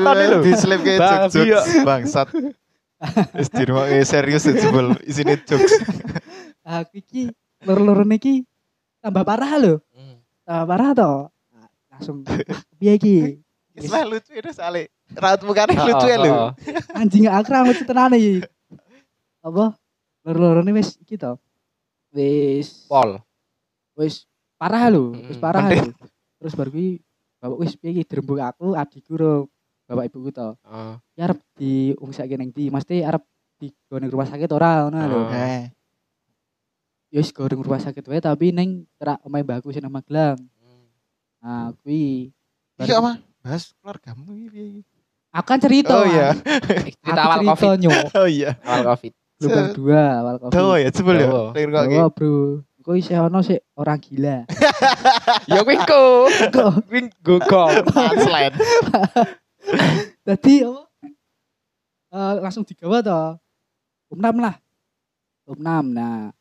[0.00, 0.38] Asu, lho.
[0.40, 1.82] di slip ke Babi jokes ya.
[1.82, 2.28] bangsat.
[3.34, 5.74] Wis dirungokke serius jebol isine jokes.
[6.62, 7.30] Aku iki
[7.62, 8.42] loro-lorone iki
[8.98, 9.74] tambah parah lho.
[9.90, 10.18] Hmm.
[10.44, 11.12] Tambah parah to.
[11.98, 12.38] Langsung "Wah,
[12.78, 13.16] piye iki?
[13.74, 16.30] Ismail lucu itu soalnya raut mukanya Oh, lucu ya oh, lu.
[16.30, 16.50] oh.
[16.94, 18.42] anjing gak akrab lucu tenan iki.
[19.38, 19.74] Apa?
[20.22, 21.38] Loro-lorone wis iki to.
[22.10, 23.22] Wis Pol.
[23.94, 25.90] wis parah lho, wis parah lho.
[26.38, 27.02] Terus baru kuwi
[27.38, 29.46] bapak wis piye iki dirembuk aku adikku ro
[29.86, 30.54] bapak ibuku to.
[30.62, 30.94] Oh.
[31.14, 32.70] Ya arep diungsake ning ndi?
[32.70, 33.22] Mesti arep
[33.58, 35.18] di ning rumah sakit ora ngono lho.
[35.22, 35.30] Oh.
[35.30, 35.70] Eh,
[37.08, 40.36] Ya wis goreng rumah sakit wae tapi ning cerak omahe mbakku sing nang Magelang.
[41.38, 42.34] Nah, kuwi
[42.78, 43.12] Iya apa?
[43.42, 44.98] Bahas keluargamu iki piye iki?
[45.34, 45.92] Aku kan cerita.
[45.98, 46.32] Oh iya.
[47.04, 47.70] Cerita awal covid.
[47.82, 47.90] nyo.
[48.22, 48.50] Oh iya.
[48.62, 49.12] Awal covid.
[49.42, 50.54] Lubang dua awal covid.
[50.54, 51.28] Dawa ya sebel ya.
[51.28, 51.44] Dawa.
[51.54, 51.96] Pengen kok iki.
[51.98, 52.34] Dawa, bro.
[52.78, 54.36] Kok isih ono sih orang gila.
[55.50, 56.04] Ya kuwi ku.
[56.88, 57.72] Kuwi gogong.
[57.88, 58.54] Punchline.
[60.24, 60.82] Tadi apa?
[62.08, 63.36] Eh, langsung digawa toh.
[64.08, 64.56] Umnam lah.
[65.44, 65.92] Umnam.
[65.92, 66.32] Nah.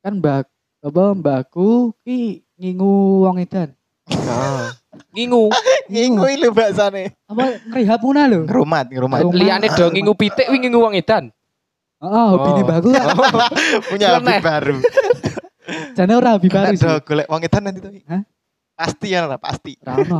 [0.00, 0.46] Kan mbak
[0.80, 3.74] apa mbakku ki ngingu wong edan.
[4.10, 4.64] Heeh.
[5.10, 5.50] Ngingu.
[5.90, 7.14] Ngingu lho bahasane.
[7.26, 8.40] Apa ngrehab ngono lho.
[8.46, 9.18] Ngerumat, ngerumat.
[9.22, 9.38] Ngerumat.
[9.38, 11.24] Liyane do ngingu pitik kuwi ngingu wong edan.
[12.00, 12.64] Heeh, hobine Oh.
[12.64, 13.06] mbakku kan
[13.92, 14.40] Punya Aneh.
[14.40, 14.76] hobi baru.
[15.94, 16.88] jane ora hobi baru sih.
[16.88, 17.92] Ada golek wong edan nanti tuh.
[18.08, 18.22] Hah?
[18.72, 19.76] Pasti ya, ora pasti.
[19.84, 20.18] Ora ono.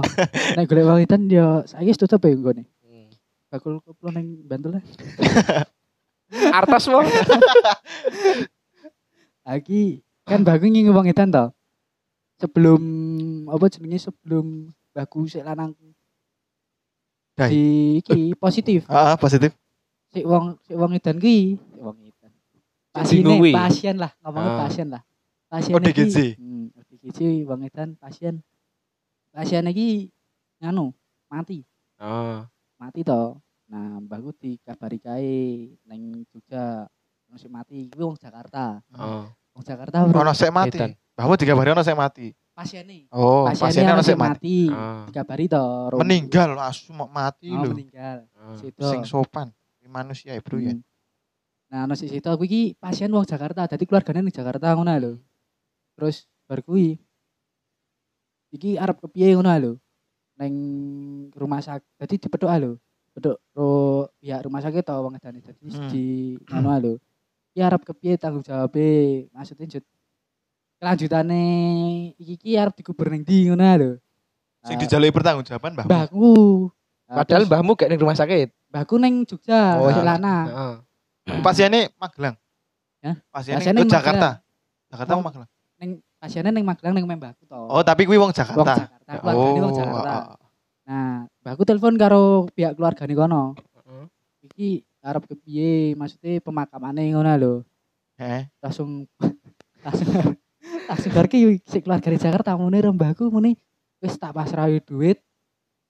[0.58, 2.62] Nek golek wong edan yo saiki tutup ya nggone.
[3.50, 4.84] Bakul kulo ning Bantul lah.
[6.54, 7.08] Artas wong.
[9.48, 11.44] Lagi kan bagus ngingu wong edan to.
[12.40, 12.82] Sebelum
[13.52, 15.76] apa jenenge sebelum bagus sik lanang
[17.36, 17.52] Dai.
[17.52, 17.62] di
[18.00, 18.88] iki positif.
[18.88, 19.52] Ah, positif.
[20.10, 22.32] Sik wong sik wong edan ki, sik wong edan.
[22.90, 23.24] Pasien,
[23.54, 24.60] pasien lah, ngomongnya Ah.
[24.66, 25.02] pasien lah.
[25.46, 26.00] Pasien ODGJ.
[26.00, 26.28] iki.
[26.40, 28.34] Hmm, ODGJ wong edan pasien.
[29.30, 30.10] Pasien iki
[30.58, 30.90] nganu,
[31.30, 31.62] mati.
[32.00, 32.42] Oh.
[32.80, 33.36] Mati to.
[33.70, 35.36] Nah, mbahku dikabari kae
[35.86, 36.88] neng Jogja.
[37.38, 38.82] Sing mati, kuwi wong Jakarta.
[38.98, 39.30] Oh.
[39.54, 40.20] Wong Jakarta bro.
[40.20, 40.78] Ono sik mati.
[40.78, 40.92] Edan.
[41.14, 42.28] Bahwa dikabari ono sik mati.
[42.50, 43.08] pasiene.
[43.08, 44.28] Oh, pasiennya pasiennya ono sik mati.
[44.28, 44.56] mati.
[44.68, 45.02] Oh.
[45.08, 45.62] Dikabari to.
[45.96, 47.72] Meninggal langsung mau mati Oh, lho.
[47.72, 48.18] meninggal.
[48.36, 48.52] Oh.
[48.54, 48.84] Situ.
[48.84, 49.48] Sing sopan.
[49.90, 50.70] Manusia ya, Bro ya.
[50.70, 50.84] Hmm.
[51.66, 55.12] Nah, ono sing situ aku iki pasien wong Jakarta, dadi keluargane ning Jakarta ngono lho.
[55.98, 56.94] Terus bar kuwi
[58.50, 59.72] iki arep kepiye ngono lho.
[60.38, 60.54] Neng
[61.32, 62.72] rumah sakit, dadi dipethuk lho.
[63.10, 63.66] Peduk ro
[64.22, 65.88] pihak rumah sakit to wong edane dadi Hmm.
[65.90, 66.04] di
[66.44, 66.92] ngono lho.
[67.50, 69.26] Iki arep kepiye tanggung jawabe?
[69.34, 69.84] Maksudnya jut
[70.78, 71.42] kelanjutane
[72.16, 73.90] iki iki arep dikubur ning ndi ngono lho.
[74.62, 75.86] Sing Ah, dijalui pertanggungjawaban Mbah.
[75.88, 76.30] mbahku.
[77.10, 78.52] Nah, Padahal mbahmu gak ning rumah sakit.
[78.70, 80.02] mbahku neng Jogja, Oh, oh, iya.
[80.04, 80.46] lanang.
[80.46, 80.74] Heeh.
[81.42, 82.36] Pasiennya Magelang.
[83.02, 83.16] Hah?
[83.28, 83.96] Pasiennya Pasiennya ke Magelang.
[83.98, 84.28] Jakarta.
[84.86, 85.16] Jakarta Oh.
[85.18, 85.50] mau Magelang.
[85.80, 87.56] Neng pasiennya neng Magelang neng mbahku to.
[87.56, 88.72] Oh, tapi kuwi wong wong Jakarta.
[88.86, 90.06] Jakarta, keluargane wong Oh, Jakarta.
[90.06, 90.38] ah, ah.
[90.86, 92.22] Nah, mbahku telepon karo
[92.54, 93.42] pihak keluargane kono.
[93.58, 94.04] Heeh.
[94.46, 94.68] Iki
[95.00, 95.94] arep kepiye?
[95.94, 97.54] Maksudnya pemakamane ngono lho.
[98.20, 99.08] Eh, Langsung
[99.80, 100.08] langsung
[100.84, 103.56] langsung bar ki si keluarga di Jakarta mune ro mbahku muni
[103.98, 105.18] wis tak pasrahi duit.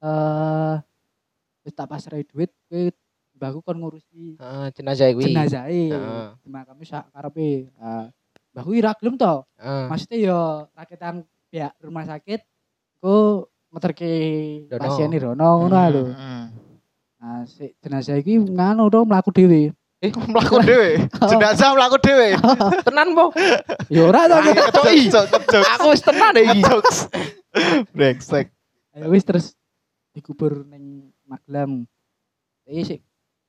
[0.00, 0.74] Eh
[1.66, 2.82] wis tak pasrahi duit kowe
[3.34, 5.24] mbahku kon ngurusi Heeh, jenazah kuwi.
[5.26, 5.82] jenazahe.
[5.90, 6.26] Heeh.
[6.46, 7.72] Dimakami sak karepe.
[7.80, 8.08] Nah,
[8.54, 9.42] mbahku ira gelem to.
[9.58, 9.86] Heeh.
[9.90, 10.38] Maksudnya yo
[10.76, 12.46] rakitan pihak rumah sakit
[13.02, 13.42] ku
[13.74, 14.12] ngeterke
[14.78, 16.04] pasien Rono ngono lho.
[17.40, 19.72] Nah, si jenazah iki nganu to mlaku dhewe.
[20.04, 21.08] Eh, Mlaku dhewe.
[21.32, 22.36] Jenazah mlaku dhewe.
[22.84, 23.32] tenan po.
[23.96, 24.36] Ya ora to.
[24.36, 25.08] Ah, ketoki.
[25.08, 26.60] Jokes, jokes, Aku wis tenan iki.
[26.60, 27.08] jokes.
[27.96, 28.52] Brengsek.
[28.92, 29.56] Ya wis terus
[30.12, 31.88] dikubur ning Magelang.
[32.68, 33.00] Iki sik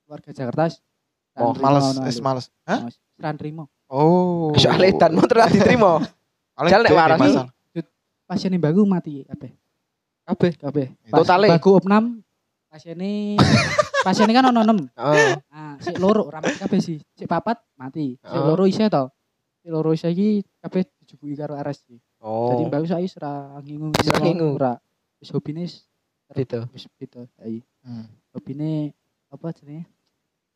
[0.08, 0.72] keluarga Jakarta
[1.36, 2.48] Oh, males, es males.
[2.64, 2.88] Hah?
[2.88, 3.68] Wis ran trimo.
[3.92, 4.56] Oh.
[4.56, 6.00] Soal edan mau terus diterima.
[6.64, 7.20] Jal nek waras.
[8.24, 9.52] Pasien bagu mati kabeh.
[10.24, 10.52] Kabeh.
[10.56, 10.86] Kabeh.
[11.12, 11.52] Totale?
[11.52, 12.24] bagu opnam
[14.02, 14.90] pasiene pasiene kan ono 6.
[14.98, 15.32] Heeh.
[15.48, 16.98] Ah, sik loro ora mati kabeh sih.
[17.14, 18.18] Sik papat mati.
[18.18, 18.52] Sik Oh.
[18.52, 19.08] loro isih to.
[19.62, 21.98] Sik loro isih iki kabeh dijubuki karo RS sih.
[22.18, 22.50] Oh.
[22.52, 23.88] Jadi mbak saya ora ngingu.
[23.94, 24.48] Wis ora ngingu.
[24.54, 24.72] Ora.
[25.18, 25.86] Wis hobine wis
[26.32, 26.64] Gitu.
[26.72, 27.28] wis beda.
[27.44, 27.60] Ayo.
[27.84, 28.08] Hmm.
[28.32, 28.96] Hobine
[29.28, 29.84] apa jenenge?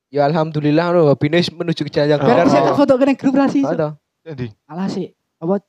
[0.09, 2.27] Ya alhamdulillah no hobine wis menuju ke jalan yang Oh.
[2.27, 2.47] benar.
[2.49, 3.61] Tak foto kene grup rasi.
[3.63, 3.95] Oh.
[4.27, 5.63] Jadi, Alah sih apa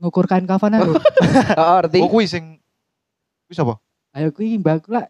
[0.00, 0.96] ngukur kain kafan lho.
[1.60, 1.98] Oh, ngerti.
[2.00, 2.56] oh kuwi sing
[3.44, 3.76] kuwi sapa?
[4.14, 5.04] Ayo kuwi mbakku lah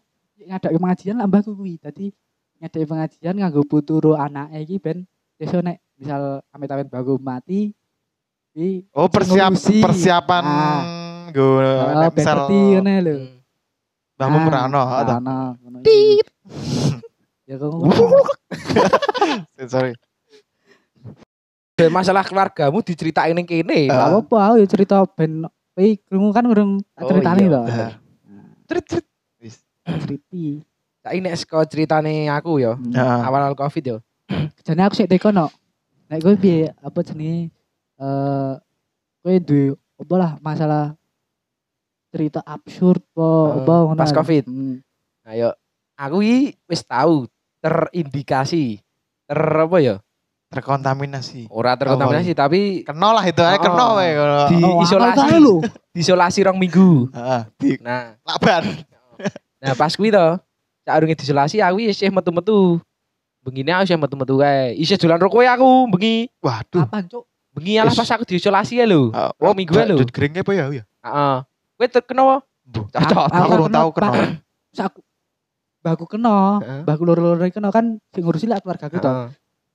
[0.45, 1.77] ngadake pengajian lah mbakku kuwi.
[1.77, 2.13] Dadi
[2.61, 5.03] ngadake pengajian nganggo puturu anake iki ben
[5.35, 7.73] besok nek misal amit-amit mbakku mati
[8.53, 9.83] kuwi Oh, persiap ngurusi.
[9.83, 10.81] persiapan Ah.
[11.29, 13.15] nggo Oh, nek misal ngene lho.
[14.15, 16.23] Mbahmu Ah, atau ana, ngono iki.
[17.51, 17.93] Ya kok ngono.
[19.73, 19.93] sorry.
[21.75, 23.91] Dan masalah keluargamu diceritain ning kene.
[23.91, 24.07] Ah.
[24.07, 25.43] Gak apa-apa, aku ya cerita ben
[25.75, 27.51] kowe krungu kan urung Oh, ceritani iya.
[27.51, 27.61] to.
[27.67, 27.91] Bener.
[28.65, 29.05] Trit trit.
[29.85, 30.65] Ceriti.
[30.99, 32.73] Saiki nek saka ceritane aku ya.
[32.75, 33.97] Nah, awal-awal Covid ya.
[34.65, 35.53] Jane aku sik teko no.
[36.05, 37.53] Nek kowe piye apa jenenge
[37.95, 38.53] eh
[39.21, 40.97] kowe duwe apa lah masalah
[42.09, 43.95] cerita absurd po apa ngono.
[43.95, 44.43] pas Covid.
[44.45, 44.81] Hmm.
[45.23, 45.53] Ayo
[45.93, 48.81] aku iki wis tahu terindikasi
[49.23, 49.95] ter apa ya?
[50.47, 51.49] Terkontaminasi.
[51.49, 53.97] Ora terkontaminasi tapi Kena lah itu aja, kena Oh.
[53.97, 54.37] wae ngono.
[54.47, 55.27] Di- Oh, isolasi.
[55.35, 55.55] lho.
[55.91, 57.09] diisolasi rong minggu.
[57.11, 58.63] Heeh, di Nah, laban.
[59.61, 60.27] Nah pas kuwi to,
[60.85, 62.79] sak urunge diisolasi aku isih metu-metu.
[63.45, 64.73] Bengine aku isih metu-metu kae.
[64.73, 66.33] Isih dolan ro kowe aku bengi.
[66.41, 66.85] Waduh.
[66.85, 67.23] Kapan, Cuk?
[67.55, 69.13] Bengi alah pas aku diisolasi ya lho.
[69.39, 70.01] Oh, minggu lho.
[70.01, 70.65] Dut kering apa ya?
[70.73, 70.83] ya?
[70.83, 71.37] Heeh.
[71.77, 72.37] Kowe terkena apa?
[72.65, 72.89] Bu.
[72.89, 73.25] Cocok.
[73.29, 73.79] Aku Aku belum kena,
[74.75, 74.99] aku
[75.85, 76.37] Baku kena,
[76.81, 79.05] baku loro-loro kena kan sing ngurusi lah keluarga aku to.
[79.05, 79.27] Heeh.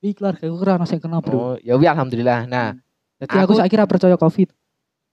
[0.03, 1.35] Iki keluarga aku kena sing kena, Bro.
[1.39, 2.51] Oh, ya wi alhamdulillah.
[2.51, 2.75] Nah,
[3.15, 4.51] Jadi aku, aku- saiki ra percaya Covid.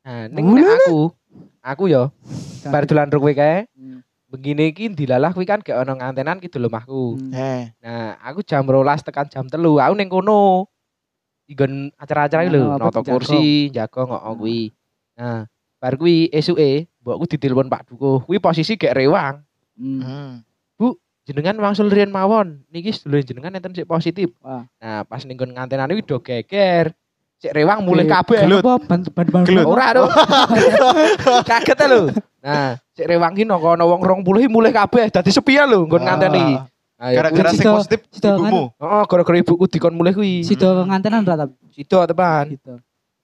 [0.09, 1.13] nah ning nek aku
[1.61, 2.09] aku ya
[2.73, 3.69] bar dolan ro kowe kae.
[4.29, 7.17] Begini iki dilalah kuwi kan gak ono ngantenan ki dulu omahku.
[7.17, 7.73] Hmm.
[7.81, 10.69] Nah, aku jam rolas tekan jam telu, aku ning kono.
[11.49, 13.09] Igon acara-acara iki lho, Nah, noto jago.
[13.17, 14.69] kursi, jago ngok kuwi.
[15.17, 15.49] Nah,
[15.81, 18.21] bar kuwi esuke mbokku ditelepon Pak Dukuh.
[18.29, 19.41] Kuwi posisi gak rewang.
[19.81, 20.01] Hmm.
[20.05, 20.33] hmm.
[21.29, 22.65] Jenengan wangsul riyen mawon.
[22.73, 24.33] Niki sedulur jenengan enten sik positif.
[24.41, 24.65] Wah.
[24.81, 26.97] Nah, pas ning ngantenan iki do geger.
[27.37, 28.49] Sik rewang mulai kabeh.
[28.49, 28.65] Gelut.
[28.65, 29.61] Bantu bantu.
[29.61, 30.09] Ora lho.
[31.49, 32.09] Kaget lho.
[32.41, 36.03] Nah, sik rewang ki nang kono wong 20 iki mulai kabeh dadi sepian lho nggon
[36.03, 36.43] nganteni.
[36.59, 36.67] Ah,
[36.99, 38.75] Nah, ya Gara-gara sing sido- positif sido ibumu.
[38.75, 40.43] Heeh, gara-gara ibuku dikon mulai kuwi.
[40.43, 41.55] Sido ngantenan ra tapi.
[41.71, 42.59] Sido tepan.
[42.59, 42.75] Gitu.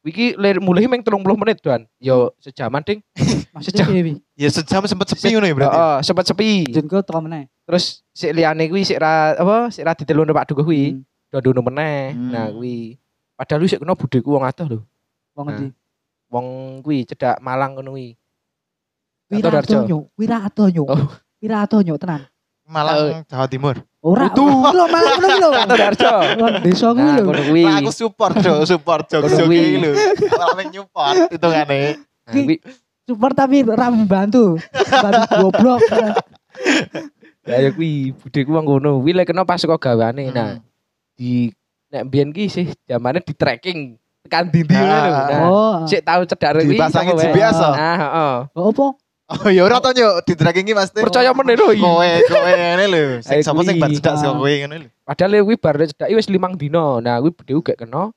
[0.06, 1.82] Wiki lir mulai meng 30 menit doan.
[1.98, 3.02] Yo sejaman ding.
[3.90, 4.22] Wi?
[4.38, 5.74] Ya sejam sempet sepi ngono ya berarti.
[5.74, 6.70] Heeh, sempat sepi.
[6.70, 7.50] Jenengku teko meneh.
[7.66, 10.94] Terus sik liyane kuwi sik ra apa sik ra ditelon Pak Dukuh kuwi.
[10.94, 11.02] Hmm.
[11.34, 12.14] Do dono meneh.
[12.14, 12.30] Hmm.
[12.30, 12.94] Nah kuwi
[13.34, 14.78] padahal lu sik kena budeku wong adoh lho.
[15.34, 15.58] Wong Nah.
[15.58, 15.66] endi?
[16.30, 16.46] Wong
[16.78, 18.14] kuwi cedak Malang ngono kuwi.
[19.36, 19.74] Wira Darjo.
[19.78, 20.84] Atonyo, Wira Atonyo.
[20.86, 21.06] Oh.
[21.40, 22.22] Wira Atonyo tenan.
[22.64, 23.76] Malang Jawa Timur.
[24.00, 24.44] Ora, Itu.
[24.44, 25.48] lho malah ngono ki lho.
[25.60, 26.10] Kato Darjo.
[26.60, 27.22] Desa kuwi Nah, lho.
[27.24, 27.62] ngono kuwi.
[27.64, 29.58] Nah, aku support do, support Ngono jok kuwi.
[29.60, 29.90] iki lho.
[30.32, 32.56] Malah men nyupport itu kan Nah,
[33.04, 34.56] Support tapi ra membantu.
[34.72, 35.80] Bantu goblok.
[37.48, 38.90] ya ya kuwi budeku wong ngono.
[39.00, 40.32] Kuwi lek kena pas kok gawane.
[40.32, 40.56] Nah,
[41.12, 41.52] di
[41.92, 45.12] nek mbiyen ki sih zamane di tracking tekan ndi-ndi ngono lho.
[45.12, 45.26] Ah.
[45.28, 45.76] Nah, Oh.
[45.84, 46.80] sik tau cedhak kuwi.
[46.80, 47.20] Sapa wae.
[47.28, 47.72] GPS oh.
[47.76, 48.34] Nah, heeh.
[48.56, 48.86] Oh, apa?
[49.24, 49.88] Oh ya ora to
[50.28, 50.92] di tracking iki Mas.
[50.92, 51.72] Percaya meneh lho.
[51.72, 51.80] iki.
[51.80, 53.02] Kowe kowe ngene lho.
[53.24, 53.82] Sing sapa sing kuwi.
[53.82, 54.88] bar cedak sing kowe ngene lho.
[55.00, 57.00] Padahal kuwi bar cedak wis limang dino.
[57.00, 58.12] Nah, kuwi budheku gak kena.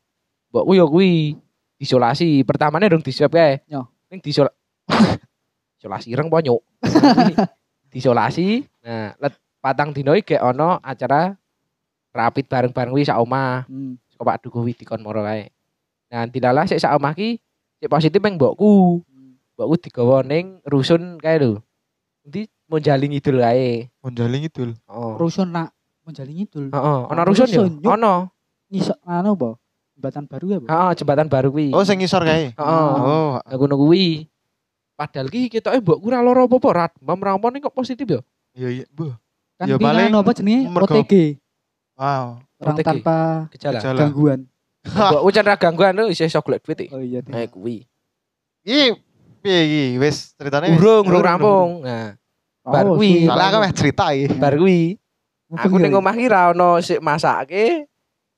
[0.52, 1.40] Mbokku ya kuwi
[1.80, 2.44] isolasi.
[2.44, 3.64] Pertamane dong diswab kae.
[3.72, 3.88] Yo.
[4.12, 4.52] Ning disol
[5.80, 6.60] isolasi ireng po nyuk.
[7.96, 8.68] Disolasi.
[8.84, 11.32] Nah, let patang dino iki gak ono acara
[12.12, 13.64] rapid bareng-bareng kuwi sak omah.
[13.64, 13.96] Hmm.
[14.12, 15.48] Saka Pak Dukuh wi dikon moro kae.
[16.12, 17.40] Nah, dilalah sik sak omah ki
[17.80, 19.08] sik positif ning mbokku.
[19.58, 21.58] Mbokku digawa ning rusun kae lho.
[22.22, 23.90] Nanti mau jaling idul kae.
[24.06, 24.70] Mondaling itu.
[24.86, 25.18] Oh.
[25.18, 25.74] Rusun nak
[26.06, 26.70] menjalin itu.
[26.70, 27.66] Heeh, ana Oh, rusun yo.
[27.66, 27.90] rusun, yuk.
[27.98, 28.30] Ono.
[28.70, 29.50] Ngisok anu apa?
[29.98, 30.66] Jembatan baru ya, Bu?
[30.70, 31.74] Heeh, jembatan baru kuwi.
[31.74, 32.54] Oh sing ngisor kae.
[32.54, 32.90] Heeh.
[33.02, 34.30] Oh, Aku ngono kuwi.
[34.94, 36.92] Padahal ki ketoke mbokku ora lara apa-apa, rat.
[37.02, 38.22] Mam rampon kok positif yo.
[38.54, 38.86] iya iya.
[38.94, 39.10] Bu.
[39.58, 40.70] Kan Ya, ya, paling apa jenenge?
[40.70, 41.14] OTG.
[41.98, 42.46] Wow.
[42.62, 42.86] Orang OTG.
[42.86, 43.18] tanpa
[43.58, 43.78] Gejala.
[43.82, 44.00] Gejala.
[44.06, 44.40] gangguan.
[44.86, 46.94] Mbokku cendera gangguan lho isih iso golek duit.
[46.94, 47.26] Oh iya.
[47.26, 47.90] Eh kuwi.
[48.62, 49.02] Iki
[49.38, 49.84] piye iki?
[49.98, 51.70] Wis ceritane wis- Urung, urung rampung.
[51.82, 52.14] Nah,
[52.62, 53.24] bar Oh, kuwi.
[53.24, 53.28] suwi.
[53.28, 54.26] Salah aku meh cerita iki.
[54.34, 54.82] bar kuwi.
[55.50, 57.88] Aku ning omah ki ra ono sik masake.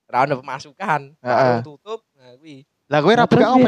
[0.06, 1.02] Ra ono pemasukan.
[1.18, 2.06] Warung tutup.
[2.14, 2.64] Nah kuwi.
[2.86, 3.68] Lah kowe ra buka apa?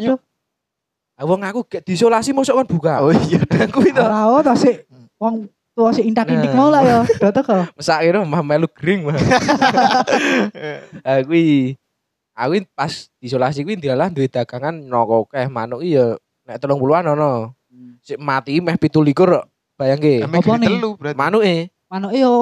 [1.14, 3.02] Ah wong aku gak diisolasi mosok kon buka.
[3.02, 3.42] Oh iya.
[3.74, 4.00] kuwi to.
[4.00, 4.86] Ora oh ta sik
[5.18, 6.58] wong tua sik intak-intik Nah.
[6.58, 7.00] mau lah ya.
[7.18, 7.74] Dadak kok.
[7.74, 9.18] Mesake ro mah melu gring mah.
[11.06, 11.78] Ah kuwi.
[12.32, 16.16] Aku pas diisolasi kuwi dilalah duwe dagangan noko keh manuk iya
[16.52, 17.56] nek 30-an ono.
[18.04, 19.46] Sik mati meh 17 kok
[19.80, 20.28] bayangke.
[20.28, 20.70] Emang Apa gini nih?
[20.76, 21.16] telu berarti.
[21.18, 21.56] Manuke
[21.88, 22.34] Manuke yo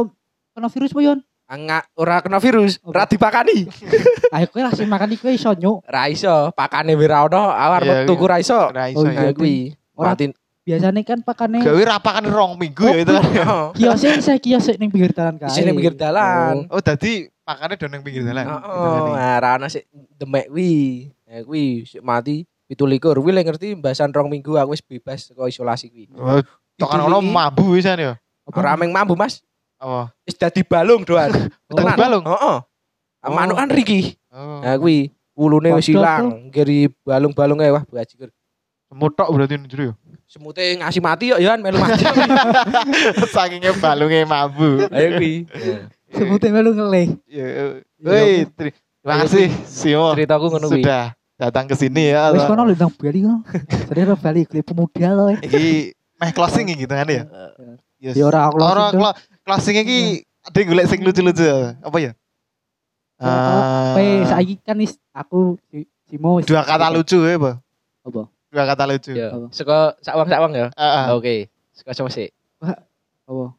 [0.51, 1.19] kena virus po yon.
[1.49, 3.65] enggak ora kena virus, ora dipakani.
[4.37, 5.81] Ayo kowe lah sing makan iku iso nyuk.
[5.81, 8.69] Ra iso, pakane wis ra ono, awar Iya, tuku ra iso.
[8.69, 9.33] Ra iso Oh, ya.
[9.33, 9.73] Kuwi.
[9.97, 10.13] Ora-.
[10.61, 13.25] Biasane kan pakane Gawe rapakan rong minggu ya itu kan.
[13.25, 13.65] Heeh.
[13.73, 15.49] kiosnya saya kios ning pinggir dalan kae.
[15.49, 16.69] Di sini pinggir dalan.
[16.69, 18.45] Oh dadi pakane do nang pinggir dalan.
[18.45, 19.01] Heeh.
[19.17, 19.89] Nah, ra ono sik
[20.21, 21.09] demek kuwi.
[21.25, 23.01] Nah kuwi sik mati 17.
[23.01, 26.05] Kuwi lek ngerti mbasan rong minggu aku wis bebas saka isolasi kuwi.
[26.13, 26.37] Oh,
[26.77, 28.13] tokan Itu ono mabu wisan ya.
[28.49, 29.41] Ora meng mambu, Mas.
[29.81, 30.13] Apa?
[30.25, 31.29] Wis dadi balung doan.
[31.69, 32.25] Dadi balung?
[32.25, 32.57] Heeh.
[33.25, 33.29] Oh.
[33.33, 34.17] Manukan riki.
[34.29, 34.61] Oh.
[34.61, 38.29] Nah kuwi ulune wis ilang, ngiri balung-balunge wah bajigur.
[38.89, 39.93] Semutok berarti njero ya.
[40.29, 42.05] Semute ngasih mati kok ya melu mati.
[43.33, 44.81] Sakingnya balungnya mabu.
[44.89, 45.45] Ayo kuwi.
[46.09, 47.07] Sebute melu ngelih.
[47.29, 47.63] Ya, Iya,
[48.01, 50.09] Woi, teri- terima kasih Simo.
[50.17, 50.81] Ceritaku ngono kuwi.
[50.81, 52.35] Sudah datang ke sini ya.
[52.35, 53.39] Wis kono lho nang Bali kono.
[53.87, 55.25] Jadi ora Bali kuwi pemuda lho.
[55.39, 57.23] Iki meh closing iki gitu kan ya.
[57.99, 58.15] Yes.
[58.19, 58.99] Ya ora closing Ora tuh.
[58.99, 59.99] clo- closing iki
[60.43, 61.47] ada golek sing lucu-lucu.
[61.79, 62.11] Apa ya?
[63.19, 65.87] Eh, saiki kan is aku wis-
[66.47, 67.55] dua kata lucu ya, Pak.
[68.07, 68.21] Apa?
[68.49, 69.11] Dua kata lucu.
[69.13, 69.29] Ya.
[69.31, 69.47] Apa?
[69.51, 70.67] Saka sakwang-sakwang ya.
[71.13, 71.47] Oke.
[71.71, 72.27] Saka sapa sih?
[72.59, 73.55] Apa?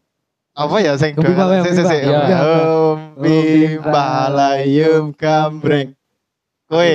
[0.51, 2.01] Apa ya sing Gempi dua bae, kata- sik, sik, sik.
[2.05, 2.45] gempi bae.
[2.45, 3.37] Om Gempi
[3.79, 5.89] bimba layum gambreng.
[6.67, 6.91] Kowe.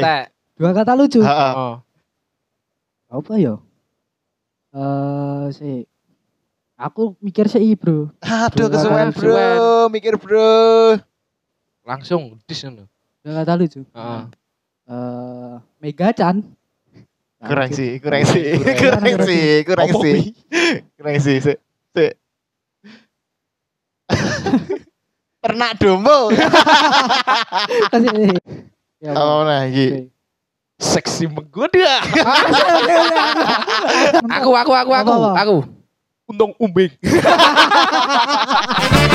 [0.56, 1.20] Dua kata lucu.
[1.20, 1.52] Heeh.
[1.56, 1.76] Oh.
[3.12, 3.56] Apa ya?
[4.76, 5.84] Eh, sih.
[6.76, 8.12] Aku mikir sih, Bro.
[8.20, 11.00] Aduh Dua kesuwen bro, mikir bro.
[11.88, 12.84] Langsung dis ngono.
[13.24, 13.84] Dua kata lucu.
[13.84, 14.24] Heeh.
[14.88, 16.44] Eh, Mega Chan.
[17.46, 19.06] Kurang sih, kurang sih, Kurang.
[19.22, 20.18] sih, kurang sih,
[20.98, 21.38] kurang sih.
[25.46, 26.34] Ternak dombo.
[27.94, 28.34] Kasih.
[28.98, 29.12] Ya.
[29.14, 30.10] Oh nah iki.
[30.76, 32.04] Seksi menggoda.
[34.42, 35.58] Aku aku aku aku aku.
[36.28, 36.92] Untung umbing.